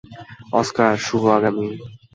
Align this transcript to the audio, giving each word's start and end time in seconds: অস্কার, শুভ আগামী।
অস্কার, 0.53 0.93
শুভ 1.05 1.23
আগামী। 1.37 1.67